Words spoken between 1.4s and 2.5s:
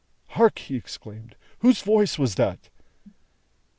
"Whose voice was